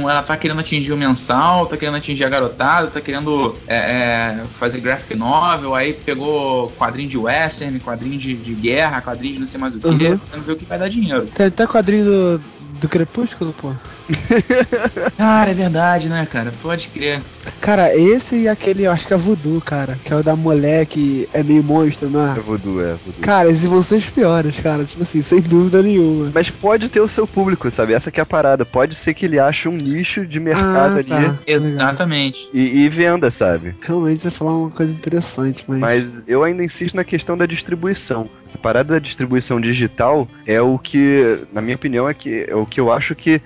ela 0.09 0.23
tá 0.23 0.37
querendo 0.37 0.61
atingir 0.61 0.93
o 0.93 0.97
mensal, 0.97 1.67
tá 1.67 1.77
querendo 1.77 1.99
atingir 1.99 2.25
a 2.25 2.29
garotada, 2.29 2.89
tá 2.89 3.01
querendo 3.01 3.59
é, 3.67 3.77
é, 3.77 4.45
fazer 4.59 4.81
graphic 4.81 5.15
novel, 5.15 5.75
aí 5.75 5.93
pegou 5.93 6.71
quadrinho 6.71 7.11
de 7.11 7.19
western, 7.19 7.79
quadrinho 7.81 8.19
de, 8.19 8.35
de 8.35 8.55
guerra, 8.55 9.03
quadrinho 9.03 9.35
de 9.35 9.41
não 9.41 9.47
sei 9.49 9.61
mais 9.61 9.77
o 9.77 9.81
que, 9.81 9.87
Uhum. 9.87 9.99
tentando 9.99 10.45
ver 10.45 10.53
o 10.53 10.57
que 10.57 10.65
vai 10.65 10.79
dar 10.79 10.89
dinheiro. 10.89 11.27
Tem 11.27 11.47
até 11.47 11.67
quadrinho 11.67 12.05
do, 12.05 12.41
do 12.81 12.89
Crepúsculo, 12.89 13.53
pô. 13.53 13.73
Cara, 15.17 15.51
é 15.51 15.55
verdade, 15.55 16.09
né, 16.09 16.27
cara? 16.31 16.53
Pode 16.63 16.89
crer. 16.89 17.21
Cara, 17.61 17.95
esse 17.97 18.37
e 18.43 18.49
aquele, 18.49 18.85
eu 18.87 18.91
acho 18.93 19.07
que 19.07 19.15
é 19.15 19.17
Voodoo, 19.17 19.61
cara. 19.61 19.99
Que 20.05 20.13
é 20.13 20.17
o 20.17 20.23
da 20.23 20.37
mulher 20.37 20.87
que 20.87 21.29
é 21.33 21.43
meio 21.43 21.63
monstro, 21.63 22.09
não 22.09 22.21
É 22.29 22.33
é? 22.39 22.41
voodoo, 22.41 22.81
é 22.81 22.93
voodoo. 22.95 23.21
Cara, 23.21 23.51
esses 23.51 23.65
vão 23.65 23.83
ser 23.83 23.97
os 23.97 24.09
piores, 24.09 24.59
cara. 24.61 24.85
Tipo 24.85 25.03
assim, 25.03 25.23
sem 25.23 25.41
dúvida 25.41 25.83
nenhuma. 25.83 26.31
Mas 26.35 26.51
pode 26.51 26.89
ter 26.89 27.01
o 27.01 27.09
seu 27.09 27.27
público, 27.27 27.71
sabe? 27.71 27.93
Essa 27.93 28.11
que 28.11 28.21
é 28.21 28.23
a 28.23 28.27
parada. 28.27 28.65
Pode 28.65 28.95
ser 28.95 29.15
que 29.15 29.27
ele 29.27 29.39
ache 29.39 29.69
um 29.69 29.77
nicho 29.77 30.27
de 30.27 30.39
mercado 30.39 30.95
Ah, 30.95 30.99
ali 30.99 31.09
tá. 31.09 31.39
Exatamente. 31.47 32.49
e, 32.53 32.85
e 32.85 32.89
venda, 32.89 33.31
sabe? 33.31 33.75
Realmente 33.81 34.21
você 34.23 34.31
falar 34.31 34.57
uma 34.57 34.71
coisa 34.71 34.93
interessante, 34.93 35.65
mas. 35.67 35.81
Mas 35.81 36.25
eu 36.27 36.43
ainda 36.45 36.63
insisto 36.65 36.95
na 36.97 37.05
questão 37.05 37.37
da 37.37 37.47
distribuição. 37.47 38.29
Essa 38.47 38.59
parada 38.59 38.95
da 38.95 38.99
distribuição 38.99 39.61
digital 39.61 40.29
é 40.47 40.61
o 40.61 40.79
que, 40.79 41.45
na 41.53 41.61
minha 41.61 41.77
opinião, 41.77 42.09
é, 42.09 42.15
que, 42.15 42.45
é 42.49 42.55
o 42.55 42.67
que 42.67 42.81
eu 42.81 42.93
acho 42.93 43.15
que 43.15 43.41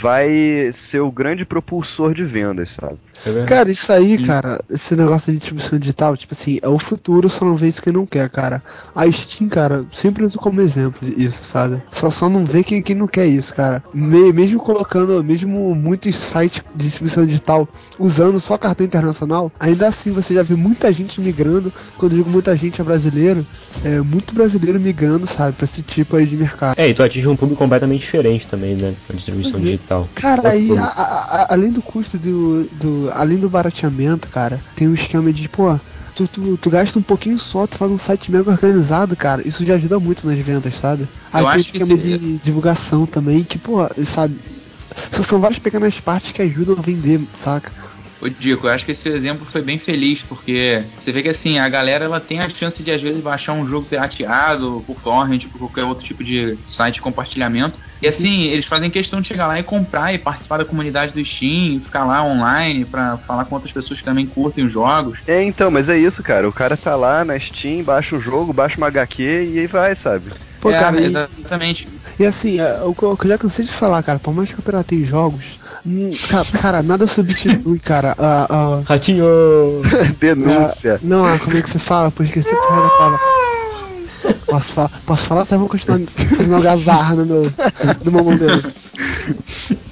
vai 0.00 0.70
ser 0.72 1.00
o 1.00 1.10
grande 1.10 1.44
propulsor 1.44 2.14
de 2.14 2.24
vendas, 2.24 2.72
sabe? 2.72 2.96
É 3.24 3.44
Cara, 3.44 3.70
isso 3.70 3.92
aí, 3.92 4.18
cara, 4.26 4.60
esse 4.68 4.96
negócio 4.96 5.32
de 5.32 5.38
distribuição 5.38 5.78
digital, 5.78 6.16
tipo 6.16 6.34
assim, 6.34 6.58
é 6.60 6.68
o 6.68 6.78
futuro, 6.78 7.28
só 7.28 7.44
não 7.44 7.54
vê 7.54 7.68
isso 7.68 7.80
quem 7.82 7.92
não 7.92 8.04
quer, 8.06 8.28
cara. 8.28 8.60
A 8.94 9.10
Steam, 9.10 9.48
cara, 9.48 9.84
sempre 9.92 10.24
uso 10.24 10.38
como 10.38 10.60
exemplo 10.60 11.06
isso, 11.16 11.44
sabe? 11.44 11.80
Só 11.92 12.10
só 12.10 12.28
não 12.28 12.44
vê 12.44 12.64
quem, 12.64 12.82
quem 12.82 12.96
não 12.96 13.06
quer 13.06 13.26
isso, 13.26 13.54
cara. 13.54 13.82
Me- 13.94 14.32
mesmo 14.32 14.58
colocando, 14.58 15.22
mesmo 15.22 15.74
muitos 15.74 16.16
sites 16.16 16.62
de 16.74 16.84
distribuição 16.84 17.24
digital 17.24 17.68
usando 17.98 18.40
só 18.40 18.58
cartão 18.58 18.84
internacional, 18.84 19.52
ainda 19.60 19.86
assim 19.88 20.10
você 20.10 20.34
já 20.34 20.42
vê 20.42 20.54
muita 20.56 20.92
gente 20.92 21.20
migrando. 21.20 21.72
Quando 21.96 22.12
eu 22.12 22.18
digo 22.18 22.30
muita 22.30 22.56
gente 22.56 22.80
é 22.80 22.84
brasileiro, 22.84 23.46
é 23.84 24.00
muito 24.00 24.34
brasileiro 24.34 24.80
migrando, 24.80 25.26
sabe, 25.26 25.56
pra 25.56 25.64
esse 25.64 25.82
tipo 25.82 26.16
aí 26.16 26.26
de 26.26 26.36
mercado. 26.36 26.74
É, 26.78 26.88
e 26.88 26.94
tu 26.94 27.02
atinge 27.02 27.28
um 27.28 27.36
público 27.36 27.62
completamente 27.62 28.00
diferente 28.00 28.46
também, 28.46 28.74
né? 28.74 28.92
A 29.08 29.12
distribuição 29.12 29.60
Pois 29.60 29.64
digital. 29.82 30.10
Cara, 30.14 30.42
Outro 30.42 30.48
aí, 30.50 30.70
a- 30.78 30.84
a- 30.84 31.46
além 31.54 31.70
do 31.70 31.82
custo 31.82 32.18
do, 32.18 32.64
do. 32.70 33.10
Além 33.12 33.38
do 33.38 33.48
barateamento, 33.50 34.28
cara, 34.28 34.64
tem 34.74 34.88
um 34.88 34.94
esquema 34.94 35.32
de, 35.32 35.48
pô, 35.48 35.78
tu, 36.14 36.28
tu, 36.28 36.56
tu 36.58 36.70
gasta 36.70 36.98
um 36.98 37.02
pouquinho 37.02 37.38
só, 37.38 37.66
tu 37.66 37.76
faz 37.76 37.90
um 37.90 37.98
site 37.98 38.30
mega 38.30 38.50
organizado, 38.50 39.16
cara. 39.16 39.46
Isso 39.46 39.64
já 39.64 39.74
ajuda 39.74 39.98
muito 40.00 40.26
nas 40.26 40.38
vendas, 40.38 40.76
sabe? 40.76 41.08
Aí 41.32 41.42
Eu 41.42 41.48
tem 41.50 41.58
um 41.58 41.62
acho 41.62 41.72
que 41.72 41.82
esquema 41.82 41.96
se- 41.96 42.18
de 42.18 42.38
divulgação 42.38 43.06
também, 43.06 43.44
que, 43.44 43.58
pô, 43.58 43.78
sabe. 44.06 44.40
São- 45.10 45.24
São 45.24 45.40
várias 45.40 45.58
pequenas 45.58 45.98
partes 46.00 46.32
que 46.32 46.42
ajudam 46.42 46.76
a 46.78 46.82
vender, 46.82 47.20
saca? 47.34 47.72
Ô 48.22 48.28
Dico, 48.28 48.68
eu 48.68 48.70
acho 48.70 48.86
que 48.86 48.92
esse 48.92 49.08
exemplo 49.08 49.44
foi 49.50 49.62
bem 49.62 49.80
feliz, 49.80 50.22
porque 50.28 50.84
você 50.96 51.10
vê 51.10 51.24
que 51.24 51.30
assim, 51.30 51.58
a 51.58 51.68
galera 51.68 52.04
ela 52.04 52.20
tem 52.20 52.38
a 52.38 52.48
chance 52.48 52.80
de 52.80 52.92
às 52.92 53.02
vezes 53.02 53.20
baixar 53.20 53.52
um 53.52 53.66
jogo 53.66 53.88
pirateado 53.88 54.84
por 54.86 55.00
torrent, 55.00 55.48
por 55.48 55.58
qualquer 55.58 55.82
outro 55.82 56.04
tipo 56.04 56.22
de 56.22 56.56
site 56.68 56.94
de 56.94 57.00
compartilhamento. 57.00 57.80
E 58.00 58.06
assim, 58.06 58.44
eles 58.44 58.66
fazem 58.66 58.90
questão 58.90 59.20
de 59.20 59.26
chegar 59.26 59.48
lá 59.48 59.58
e 59.58 59.64
comprar 59.64 60.14
e 60.14 60.18
participar 60.18 60.58
da 60.58 60.64
comunidade 60.64 61.12
do 61.12 61.24
Steam, 61.24 61.80
ficar 61.80 62.04
lá 62.04 62.24
online 62.24 62.84
pra 62.84 63.18
falar 63.26 63.44
com 63.44 63.56
outras 63.56 63.72
pessoas 63.72 63.98
que 63.98 64.04
também 64.04 64.26
curtem 64.26 64.66
os 64.66 64.72
jogos. 64.72 65.18
É, 65.26 65.42
então, 65.42 65.68
mas 65.68 65.88
é 65.88 65.98
isso, 65.98 66.22
cara. 66.22 66.48
O 66.48 66.52
cara 66.52 66.76
tá 66.76 66.94
lá 66.94 67.24
na 67.24 67.38
Steam, 67.40 67.82
baixa 67.82 68.14
o 68.14 68.20
jogo, 68.20 68.52
baixa 68.52 68.76
uma 68.76 68.86
HQ 68.86 69.22
e 69.22 69.58
aí 69.58 69.66
vai, 69.66 69.96
sabe? 69.96 70.32
Pô, 70.60 70.70
é, 70.70 70.78
cara, 70.78 71.00
e, 71.00 71.06
exatamente. 71.06 71.88
e 72.20 72.24
assim, 72.24 72.60
é, 72.60 72.78
já 73.24 73.36
cansei 73.36 73.64
de 73.64 73.72
falar, 73.72 74.00
cara, 74.04 74.20
por 74.20 74.32
mais 74.32 74.48
que 74.48 74.58
eu 74.58 74.62
piratei 74.62 75.04
jogos, 75.04 75.58
cara, 76.60 76.82
nada 76.82 77.06
substitui, 77.06 77.78
cara, 77.78 78.14
a. 78.18 78.46
a 78.48 78.80
Ratinho! 78.82 79.24
Denúncia. 80.20 80.94
Ah, 80.94 80.98
não, 81.02 81.24
ah, 81.24 81.38
como 81.38 81.56
é 81.56 81.62
que 81.62 81.70
você 81.70 81.78
fala? 81.78 82.10
Pô, 82.10 82.22
esqueci 82.22 82.54
a 82.54 82.56
porra 82.56 82.82
da 82.82 82.88
palavra. 82.90 83.20
Posso 84.46 84.72
falar? 84.72 84.90
Posso 85.04 85.26
falar? 85.26 85.44
Só 85.44 85.58
vou 85.58 85.68
continuar 85.68 86.00
fazendo 86.36 86.54
algazarra 86.54 87.16
no 87.16 87.26
meu, 87.26 87.52
no 88.04 88.12
meu 88.12 88.24
modelo. 88.24 88.62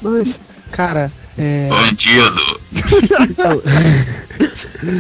Mas, 0.03 0.35
cara, 0.71 1.11
é. 1.39 1.69
Bandido! 1.69 2.61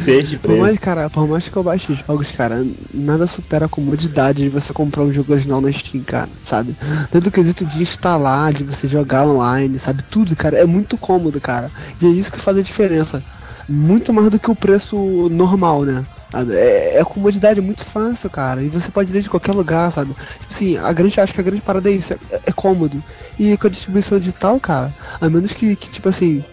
Peixe 0.04 0.36
por 0.42 0.56
mais, 0.56 0.78
cara, 0.78 1.10
por 1.10 1.28
mais 1.28 1.48
que 1.48 1.56
eu 1.56 1.62
baixe 1.62 1.94
jogos, 2.06 2.30
cara, 2.32 2.64
nada 2.92 3.26
supera 3.26 3.66
a 3.66 3.68
comodidade 3.68 4.42
de 4.42 4.48
você 4.48 4.72
comprar 4.72 5.02
um 5.02 5.12
jogo 5.12 5.32
original 5.32 5.60
na 5.60 5.72
Steam, 5.72 6.02
cara, 6.04 6.28
sabe? 6.44 6.76
Tanto 7.10 7.28
o 7.28 7.32
quesito 7.32 7.64
de 7.64 7.82
instalar, 7.82 8.52
de 8.52 8.64
você 8.64 8.88
jogar 8.88 9.26
online, 9.26 9.78
sabe? 9.78 10.02
Tudo, 10.10 10.34
cara, 10.36 10.58
é 10.58 10.64
muito 10.64 10.96
cômodo, 10.98 11.40
cara. 11.40 11.70
E 12.00 12.06
é 12.06 12.08
isso 12.08 12.32
que 12.32 12.38
faz 12.40 12.56
a 12.56 12.62
diferença. 12.62 13.22
Muito 13.70 14.12
mais 14.12 14.30
do 14.30 14.38
que 14.38 14.50
o 14.50 14.54
preço 14.54 14.96
normal, 15.30 15.82
né? 15.82 16.04
É, 16.50 16.98
é 16.98 17.04
comodidade 17.04 17.60
muito 17.60 17.84
fácil, 17.84 18.28
cara. 18.30 18.62
E 18.62 18.68
você 18.68 18.90
pode 18.90 19.12
ler 19.12 19.22
de 19.22 19.30
qualquer 19.30 19.52
lugar, 19.54 19.90
sabe? 19.92 20.10
Tipo 20.12 20.52
assim, 20.52 20.76
a 20.76 20.92
grande, 20.92 21.20
acho 21.20 21.34
que 21.34 21.40
a 21.40 21.44
grande 21.44 21.62
parada 21.62 21.88
é 21.90 21.92
isso, 21.92 22.12
é, 22.12 22.18
é 22.46 22.52
cômodo. 22.52 23.02
E 23.38 23.56
com 23.56 23.66
a 23.66 23.70
distribuição 23.70 24.18
digital, 24.18 24.58
cara, 24.60 24.94
a 25.20 25.28
menos 25.28 25.52
que, 25.52 25.74
que 25.76 25.88
tipo 25.90 26.08
assim, 26.08 26.44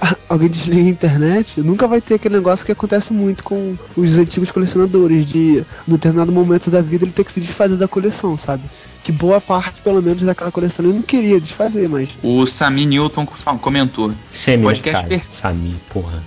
alguém 0.28 0.48
desliga 0.48 0.86
a 0.86 0.90
internet, 0.90 1.60
nunca 1.60 1.86
vai 1.86 2.00
ter 2.00 2.14
aquele 2.14 2.36
negócio 2.36 2.64
que 2.64 2.72
acontece 2.72 3.12
muito 3.12 3.44
com 3.44 3.76
os 3.96 4.16
antigos 4.16 4.50
colecionadores, 4.50 5.26
de 5.26 5.58
em 5.86 5.90
determinado 5.90 6.32
momento 6.32 6.70
da 6.70 6.80
vida 6.80 7.04
ele 7.04 7.12
ter 7.12 7.24
que 7.24 7.32
se 7.32 7.40
desfazer 7.40 7.76
da 7.76 7.88
coleção, 7.88 8.36
sabe? 8.38 8.62
Que 9.04 9.12
boa 9.12 9.40
parte, 9.40 9.80
pelo 9.82 10.02
menos, 10.02 10.22
daquela 10.22 10.50
coleção 10.52 10.84
ele 10.84 10.94
não 10.94 11.02
queria 11.02 11.40
desfazer, 11.40 11.88
mas. 11.88 12.08
O 12.22 12.46
Sami 12.46 12.84
Newton 12.86 13.26
comentou. 13.60 14.12
Semi, 14.30 14.64
Podcast 14.64 14.92
cara? 14.92 15.06
per- 15.08 15.22
Sami, 15.30 15.76
porra. 15.90 16.22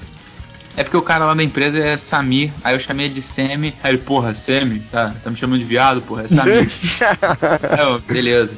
É 0.78 0.84
porque 0.84 0.98
o 0.98 1.02
cara 1.02 1.26
lá 1.26 1.34
da 1.34 1.44
empresa 1.44 1.78
é 1.78 1.98
Samir, 1.98 2.52
aí 2.64 2.76
eu 2.76 2.80
chamei 2.80 3.10
de 3.10 3.22
Semi, 3.22 3.74
aí 3.84 3.94
ele, 3.94 4.02
porra, 4.02 4.34
Semi, 4.34 4.80
tá, 4.92 5.14
tá 5.24 5.30
me 5.30 5.38
chamando 5.38 5.60
de 5.60 5.66
viado, 5.66 6.02
porra, 6.02 6.26
é 6.30 6.36
Samir. 6.36 6.70
é, 8.08 8.12
beleza. 8.12 8.54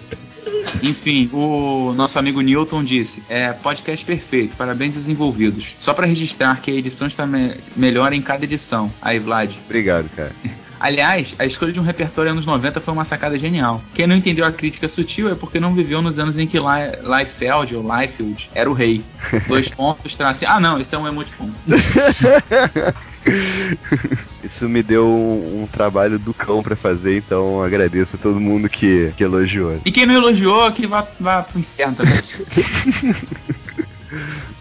Enfim, 0.84 1.30
o 1.34 1.94
nosso 1.96 2.18
amigo 2.20 2.42
Newton 2.42 2.84
disse: 2.84 3.24
é 3.30 3.52
podcast 3.54 4.04
perfeito, 4.06 4.56
parabéns 4.56 4.96
aos 4.96 5.08
envolvidos. 5.08 5.68
Só 5.80 5.94
pra 5.94 6.06
registrar 6.06 6.60
que 6.62 6.72
a 6.72 6.74
edição 6.74 7.08
está 7.08 7.26
me 7.26 7.54
melhor 7.76 8.14
em 8.14 8.22
cada 8.22 8.44
edição. 8.44 8.92
Aí, 9.02 9.20
Vlad. 9.20 9.52
Obrigado, 9.66 10.10
cara. 10.16 10.32
Aliás, 10.80 11.34
a 11.40 11.46
escolha 11.46 11.72
de 11.72 11.80
um 11.80 11.84
repertório 11.84 12.32
anos 12.32 12.46
90 12.46 12.82
foi 12.82 12.94
uma 12.94 13.06
sacada 13.06 13.38
genial. 13.40 13.82
Quem 13.94 14.06
não 14.06 14.18
entendeu 14.18 14.46
a 14.46 14.52
crítica 14.52 14.90
sutil 14.90 15.30
é 15.32 15.36
porque 15.36 15.58
não 15.58 15.74
viveu 15.74 16.02
nos 16.02 16.20
anos 16.20 16.38
em 16.38 16.46
que 16.46 16.58
Li- 16.60 16.98
Liefeld 17.20 17.74
ou 17.76 17.82
Liefeld 17.98 18.50
era 18.54 18.70
o 18.70 18.74
rei. 18.74 19.02
Dois 19.48 19.70
pontos, 19.70 20.14
traço. 20.16 20.40
Ah, 20.46 20.60
não, 20.60 20.78
isso 20.82 20.94
é 20.94 20.98
um 20.98 21.08
emoticon. 21.08 21.50
Isso 24.44 24.68
me 24.68 24.84
deu 24.84 25.08
um, 25.08 25.64
um 25.64 25.68
trabalho 25.68 26.20
do 26.20 26.34
cão 26.34 26.62
pra 26.62 26.76
fazer, 26.76 27.18
então 27.18 27.64
agradeço 27.64 28.16
a 28.16 28.20
todo 28.20 28.40
mundo 28.40 28.70
que, 28.70 29.12
que 29.18 29.24
elogiou. 29.24 29.80
E 29.86 29.92
quem 29.92 30.06
não 30.06 30.16
elogiou, 30.16 30.72
que 30.72 30.86
vá, 30.86 31.08
vá 31.20 31.44
pro 31.44 31.60
inferno 31.60 31.96
também. 31.96 32.14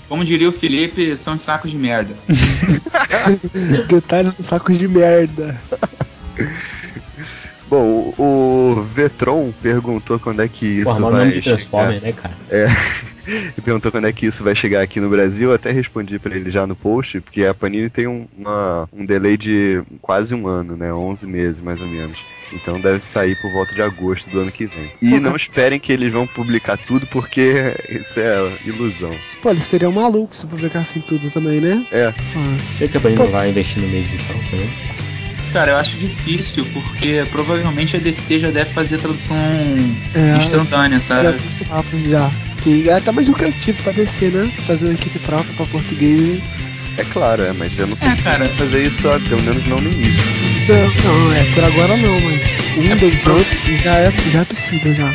Como 0.08 0.24
diria 0.24 0.48
o 0.48 0.52
Felipe, 0.52 1.18
são 1.24 1.38
sacos 1.38 1.70
de 1.70 1.76
merda. 1.76 2.14
Detalhe 3.88 4.32
no 4.38 4.44
saco 4.44 4.72
de 4.72 4.86
merda. 4.86 5.58
Bom, 7.72 8.12
o, 8.18 8.82
Vetron 8.94 9.50
perguntou 9.62 10.20
quando 10.20 10.42
é 10.42 10.46
que 10.48 10.66
isso 10.66 10.90
o 10.90 10.92
vai 10.92 11.00
nome 11.24 11.32
de 11.32 11.40
chegar. 11.40 11.56
Transformer, 11.56 12.02
né, 12.02 12.12
cara? 12.12 12.34
É. 12.50 12.66
Perguntou 13.64 13.90
quando 13.90 14.06
é 14.08 14.12
que 14.12 14.26
isso 14.26 14.44
vai 14.44 14.54
chegar 14.54 14.82
aqui 14.82 15.00
no 15.00 15.08
Brasil. 15.08 15.48
Eu 15.48 15.54
até 15.54 15.70
respondi 15.70 16.18
pra 16.18 16.36
ele 16.36 16.50
já 16.50 16.66
no 16.66 16.76
post, 16.76 17.18
porque 17.20 17.46
a 17.46 17.54
Panini 17.54 17.88
tem 17.88 18.06
um, 18.06 18.26
uma- 18.36 18.86
um 18.92 19.06
delay 19.06 19.38
de 19.38 19.80
quase 20.02 20.34
um 20.34 20.46
ano, 20.46 20.76
né? 20.76 20.92
11 20.92 21.24
meses 21.26 21.62
mais 21.62 21.80
ou 21.80 21.86
menos. 21.86 22.18
Então 22.52 22.78
deve 22.78 23.02
sair 23.02 23.34
por 23.36 23.50
volta 23.50 23.74
de 23.74 23.80
agosto 23.80 24.28
do 24.28 24.40
ano 24.40 24.52
que 24.52 24.66
vem. 24.66 24.90
E 25.00 25.18
não 25.18 25.34
esperem 25.34 25.80
que 25.80 25.90
eles 25.94 26.12
vão 26.12 26.26
publicar 26.26 26.76
tudo, 26.76 27.06
porque 27.06 27.74
isso 27.88 28.20
é 28.20 28.52
ilusão. 28.66 29.14
Pô, 29.40 29.48
eles 29.50 29.64
seriam 29.64 29.90
malucos 29.92 30.40
se 30.40 30.46
publicassem 30.46 31.00
tudo 31.00 31.30
também, 31.30 31.58
né? 31.58 31.86
É, 31.90 32.12
Ah, 32.36 32.56
Sei 32.76 32.86
que 32.86 32.98
a 32.98 33.00
Panini 33.00 33.22
não 33.22 33.30
vai 33.30 33.48
investir 33.48 33.80
no 33.82 33.88
meio 33.88 34.04
digital 34.04 34.36
também. 34.50 34.68
Cara, 35.52 35.72
eu 35.72 35.76
acho 35.76 35.96
difícil, 35.98 36.64
porque 36.72 37.26
provavelmente 37.30 37.94
a 37.96 38.00
DC 38.00 38.40
já 38.40 38.50
deve 38.50 38.70
fazer 38.70 38.98
tradução 38.98 39.36
É, 40.14 40.36
instantânea, 40.42 40.98
já 40.98 41.04
sabe? 41.04 41.36
vi 41.38 41.48
esse 41.48 41.64
papo 41.66 41.98
já. 42.08 42.30
Que 42.62 42.88
é 42.88 42.94
até 42.94 43.12
mais 43.12 43.28
lucrativo 43.28 43.82
pra 43.82 43.92
descer, 43.92 44.32
né? 44.32 44.50
Fazer 44.66 44.86
uma 44.86 44.94
equipe 44.94 45.18
própria 45.18 45.52
pra 45.54 45.66
português. 45.66 46.40
é 46.96 47.04
claro, 47.04 47.42
é, 47.42 47.52
mas 47.52 47.76
eu 47.78 47.86
não 47.86 47.96
sei 47.96 48.08
É, 48.08 48.14
se 48.16 48.22
cara. 48.22 48.38
vai 48.46 48.48
fazer 48.56 48.86
isso, 48.86 49.06
ó, 49.08 49.18
pelo 49.20 49.42
menos 49.42 49.66
não 49.66 49.78
no 49.80 49.90
início. 49.90 50.22
Não, 50.68 50.78
não, 51.28 51.32
é 51.34 51.44
por 51.54 51.64
agora 51.64 51.96
não, 51.98 52.20
mas 52.20 52.40
um 52.78 52.92
É 52.92 52.94
dos 52.96 53.14
pro- 53.22 53.32
outros 53.34 53.82
já 53.82 53.96
é, 53.98 54.10
já 54.30 54.40
é 54.40 54.44
possível 54.44 54.94
já. 54.94 55.12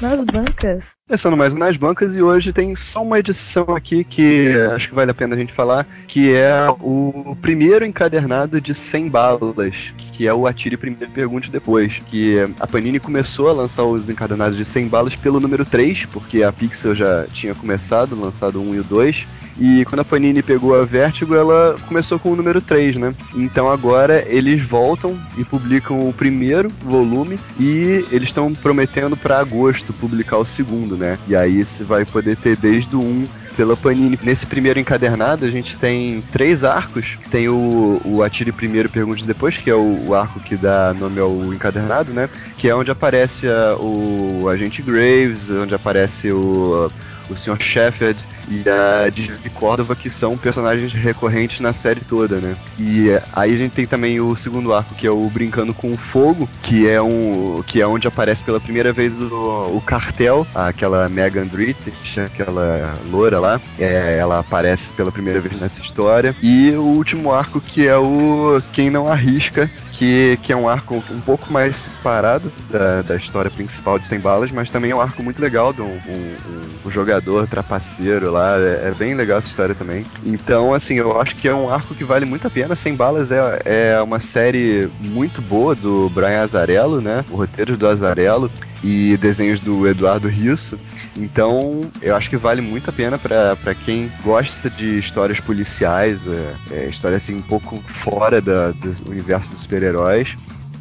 Nas 0.00 0.24
bancas. 0.26 0.97
Começando 1.08 1.38
mais 1.38 1.54
nas 1.54 1.74
bancas 1.74 2.14
e 2.14 2.20
hoje 2.20 2.52
tem 2.52 2.76
só 2.76 3.02
uma 3.02 3.18
edição 3.18 3.74
aqui 3.74 4.04
que 4.04 4.52
acho 4.74 4.90
que 4.90 4.94
vale 4.94 5.10
a 5.10 5.14
pena 5.14 5.34
a 5.34 5.38
gente 5.38 5.54
falar, 5.54 5.86
que 6.06 6.34
é 6.34 6.68
o 6.68 7.34
primeiro 7.40 7.82
encadernado 7.82 8.60
de 8.60 8.74
100 8.74 9.08
balas, 9.08 9.94
que 10.18 10.26
é 10.26 10.34
o 10.34 10.48
Atire 10.48 10.76
Primeiro 10.76 11.12
e 11.12 11.14
Pergunte 11.14 11.48
Depois, 11.48 12.00
que 12.10 12.34
a 12.58 12.66
Panini 12.66 12.98
começou 12.98 13.48
a 13.48 13.52
lançar 13.52 13.84
os 13.84 14.10
encadernados 14.10 14.58
de 14.58 14.64
100 14.64 14.88
balas 14.88 15.14
pelo 15.14 15.38
número 15.38 15.64
3, 15.64 16.06
porque 16.06 16.42
a 16.42 16.52
Pixel 16.52 16.92
já 16.92 17.24
tinha 17.32 17.54
começado, 17.54 18.20
lançado 18.20 18.58
o 18.58 18.68
1 18.68 18.74
e 18.74 18.78
o 18.80 18.84
2, 18.84 19.26
e 19.60 19.84
quando 19.84 20.00
a 20.00 20.04
Panini 20.04 20.42
pegou 20.42 20.74
a 20.74 20.84
Vertigo, 20.84 21.36
ela 21.36 21.76
começou 21.86 22.18
com 22.18 22.32
o 22.32 22.36
número 22.36 22.60
3, 22.60 22.96
né? 22.96 23.14
Então 23.36 23.70
agora 23.70 24.24
eles 24.26 24.60
voltam 24.60 25.16
e 25.36 25.44
publicam 25.44 26.08
o 26.08 26.12
primeiro 26.12 26.68
volume 26.82 27.38
e 27.58 28.04
eles 28.10 28.24
estão 28.24 28.52
prometendo 28.52 29.16
para 29.16 29.38
agosto 29.38 29.92
publicar 29.92 30.38
o 30.38 30.44
segundo, 30.44 30.96
né? 30.96 31.16
E 31.28 31.36
aí 31.36 31.64
você 31.64 31.84
vai 31.84 32.04
poder 32.04 32.36
ter 32.36 32.56
desde 32.56 32.96
o 32.96 33.00
1 33.00 33.28
pela 33.58 33.76
Panini. 33.76 34.16
Nesse 34.22 34.46
primeiro 34.46 34.78
encadernado 34.78 35.44
a 35.44 35.50
gente 35.50 35.76
tem 35.76 36.22
três 36.30 36.62
arcos. 36.62 37.18
Tem 37.28 37.48
o, 37.48 38.00
o 38.04 38.22
Atire 38.22 38.52
Primeiro, 38.52 38.88
Pergunte 38.88 39.26
Depois, 39.26 39.56
que 39.56 39.68
é 39.68 39.74
o, 39.74 40.07
arco 40.14 40.40
que 40.40 40.56
dá 40.56 40.94
nome 40.98 41.20
ao 41.20 41.32
encadernado, 41.52 42.12
né? 42.12 42.28
Que 42.56 42.68
é 42.68 42.74
onde 42.74 42.90
aparece 42.90 43.46
a- 43.46 43.76
o 43.76 44.48
Agente 44.48 44.82
Graves, 44.82 45.50
onde 45.50 45.74
aparece 45.74 46.30
o, 46.32 46.90
o 47.30 47.36
Sr. 47.36 47.60
Sheffield 47.60 48.18
e 48.50 48.64
a 48.68 49.08
de 49.10 49.50
Córdova, 49.50 49.94
que 49.94 50.08
são 50.08 50.38
personagens 50.38 50.92
recorrentes 50.92 51.60
na 51.60 51.72
série 51.74 52.00
toda, 52.00 52.36
né? 52.36 52.56
E 52.78 53.08
aí 53.34 53.54
a 53.54 53.58
gente 53.58 53.72
tem 53.72 53.86
também 53.86 54.20
o 54.20 54.34
segundo 54.36 54.72
arco, 54.72 54.94
que 54.94 55.06
é 55.06 55.10
o 55.10 55.28
Brincando 55.28 55.74
com 55.74 55.92
o 55.92 55.96
Fogo, 55.96 56.48
que 56.62 56.88
é 56.88 57.00
um 57.02 57.62
que 57.66 57.80
é 57.82 57.86
onde 57.86 58.08
aparece 58.08 58.42
pela 58.42 58.58
primeira 58.60 58.90
vez 58.92 59.12
o, 59.20 59.76
o 59.76 59.82
cartel, 59.84 60.46
aquela 60.54 61.08
Megan 61.08 61.46
Drittich, 61.46 62.18
aquela 62.20 62.94
loura 63.10 63.38
lá, 63.38 63.60
é, 63.78 64.16
ela 64.18 64.38
aparece 64.38 64.88
pela 64.96 65.12
primeira 65.12 65.40
vez 65.40 65.60
nessa 65.60 65.82
história. 65.82 66.34
E 66.42 66.70
o 66.70 66.82
último 66.82 67.32
arco 67.34 67.60
que 67.60 67.86
é 67.86 67.96
o 67.98 68.62
Quem 68.72 68.88
Não 68.88 69.08
Arrisca, 69.12 69.68
que, 69.98 70.38
que 70.44 70.52
é 70.52 70.56
um 70.56 70.68
arco 70.68 71.02
um 71.10 71.20
pouco 71.20 71.52
mais 71.52 71.80
separado 71.80 72.52
da, 72.70 73.02
da 73.02 73.16
história 73.16 73.50
principal 73.50 73.98
de 73.98 74.06
Sem 74.06 74.20
Balas, 74.20 74.52
mas 74.52 74.70
também 74.70 74.92
é 74.92 74.94
um 74.94 75.00
arco 75.00 75.24
muito 75.24 75.42
legal 75.42 75.72
de 75.72 75.82
um, 75.82 75.90
um, 75.90 76.36
um 76.86 76.90
jogador 76.90 77.48
trapaceiro 77.48 78.30
lá. 78.30 78.56
É, 78.58 78.88
é, 78.88 78.94
bem 78.96 79.14
legal 79.14 79.38
essa 79.38 79.48
história 79.48 79.74
também. 79.74 80.06
Então, 80.24 80.72
assim, 80.72 80.94
eu 80.94 81.20
acho 81.20 81.34
que 81.34 81.48
é 81.48 81.54
um 81.54 81.68
arco 81.68 81.96
que 81.96 82.04
vale 82.04 82.24
muito 82.24 82.46
a 82.46 82.50
pena. 82.50 82.76
Sem 82.76 82.94
Balas 82.94 83.30
é, 83.32 83.62
é 83.64 84.00
uma 84.00 84.20
série 84.20 84.88
muito 85.00 85.42
boa 85.42 85.74
do 85.74 86.08
Brian 86.10 86.42
Azarello, 86.42 87.00
né? 87.00 87.24
O 87.28 87.36
roteiro 87.36 87.76
do 87.76 87.88
Azarello 87.88 88.48
e 88.82 89.16
desenhos 89.16 89.58
do 89.58 89.88
Eduardo 89.88 90.28
Risso. 90.28 90.78
Então, 91.16 91.80
eu 92.00 92.14
acho 92.14 92.30
que 92.30 92.36
vale 92.36 92.60
muito 92.60 92.90
a 92.90 92.92
pena 92.92 93.18
para 93.18 93.74
quem 93.84 94.10
gosta 94.22 94.70
de 94.70 94.98
histórias 94.98 95.40
policiais, 95.40 96.20
é, 96.26 96.54
é, 96.74 96.86
história 96.86 97.16
assim 97.16 97.34
um 97.34 97.42
pouco 97.42 97.78
fora 97.78 98.40
da, 98.40 98.70
do 98.70 99.10
universo 99.10 99.50
dos 99.50 99.66
super-heróis. 99.88 100.28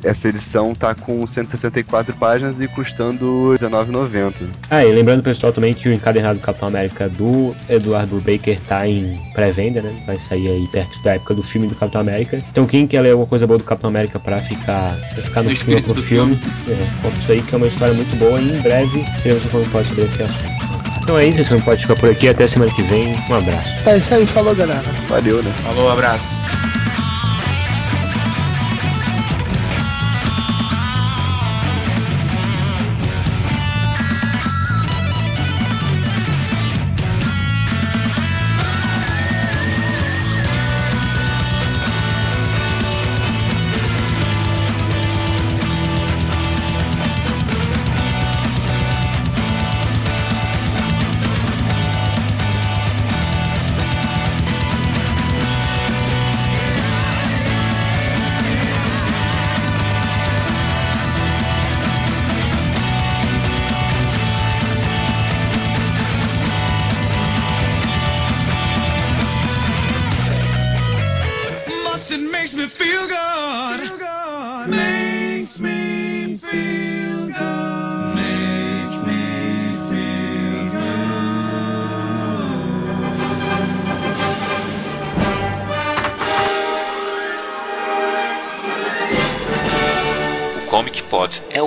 Essa 0.04 0.30
edição 0.30 0.76
tá 0.76 0.94
com 0.94 1.26
164 1.26 2.14
páginas 2.18 2.62
e 2.62 2.68
custando 2.68 3.54
R$19,90. 3.54 4.32
Ah, 4.70 4.86
e 4.86 4.92
lembrando 4.94 5.24
pessoal 5.24 5.52
também 5.52 5.74
que 5.74 5.90
o 5.90 5.94
encadernado 5.94 6.40
Capitão 6.40 6.68
América 6.68 7.10
do 7.10 7.56
Eduardo 7.68 8.18
Baker 8.18 8.60
tá 8.68 8.88
em 8.88 9.20
pré-venda, 9.34 9.82
né? 9.82 9.92
Vai 10.06 10.20
sair 10.20 10.50
aí 10.50 10.68
perto 10.72 11.02
da 11.02 11.16
época 11.16 11.34
do 11.34 11.42
filme 11.42 11.68
do 11.68 11.74
Capitão 11.74 12.02
América. 12.02 12.38
Então 12.52 12.68
quem 12.68 12.86
quer 12.86 13.02
ler 13.02 13.12
alguma 13.12 13.28
coisa 13.28 13.48
boa 13.48 13.58
do 13.58 13.64
Capitão 13.64 13.90
América 13.90 14.20
pra 14.20 14.40
ficar, 14.40 14.96
pra 15.16 15.24
ficar 15.24 15.42
no, 15.42 15.50
filme, 15.50 15.82
filme, 15.82 16.02
filme. 16.04 16.40
É, 16.68 17.02
conta 17.02 17.18
isso 17.18 17.32
aí 17.32 17.42
que 17.42 17.56
é 17.56 17.58
uma 17.58 17.68
história 17.68 17.94
muito 17.96 18.16
boa 18.18 18.40
e 18.40 18.56
em 18.56 18.62
breve 18.62 19.04
teremos 19.24 19.46
um 19.46 19.64
pode 19.72 19.90
sobre 19.90 20.04
esse 20.04 20.22
assunto. 20.22 20.68
Então 21.02 21.18
é 21.18 21.26
isso, 21.26 21.42
esse 21.42 21.64
pode 21.64 21.82
ficar 21.82 21.96
por 21.96 22.12
aqui. 22.12 22.30
Até 22.30 22.46
semana 22.46 22.72
que 22.72 22.84
vem. 22.84 23.16
Um 23.30 23.34
abraço. 23.34 23.90
É 23.90 23.98
isso 23.98 24.14
aí, 24.14 24.28
falou 24.28 24.54
galera. 24.54 24.84
Valeu, 25.10 25.42
né? 25.42 25.52
Falou, 25.64 25.90
abraço. 25.90 26.38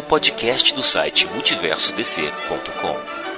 Podcast 0.01 0.77
do 0.77 0.83
site 0.83 1.27
multiversodc.com. 1.27 3.30